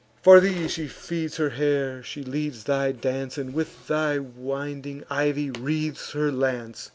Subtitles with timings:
[0.23, 5.51] "For thee she feeds her hair, she leads thy dance, And with thy winding ivy
[5.51, 6.89] wreathes her lance."